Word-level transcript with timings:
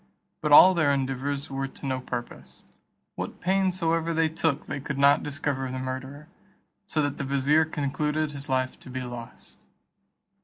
But 0.41 0.51
all 0.51 0.73
their 0.73 0.91
endeavours 0.91 1.51
were 1.51 1.67
to 1.67 1.85
no 1.85 1.99
purpose; 1.99 2.65
what 3.13 3.39
pains 3.39 3.77
soever 3.77 4.15
they 4.15 4.29
took 4.29 4.65
they 4.65 4.79
could 4.79 4.97
not 4.97 5.21
discover 5.21 5.69
the 5.69 5.77
murderer; 5.77 6.27
so 6.87 7.03
that 7.03 7.17
the 7.17 7.23
vizier 7.23 7.65
concluded 7.65 8.31
his 8.31 8.49
life 8.49 8.79
to 8.79 8.89
be 8.89 9.03
lost. 9.03 9.59